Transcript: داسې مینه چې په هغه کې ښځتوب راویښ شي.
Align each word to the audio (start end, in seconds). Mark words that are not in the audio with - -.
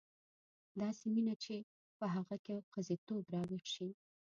داسې 0.81 1.05
مینه 1.13 1.35
چې 1.43 1.55
په 1.97 2.05
هغه 2.15 2.35
کې 2.45 2.55
ښځتوب 2.73 3.23
راویښ 3.33 3.65
شي. 3.75 3.89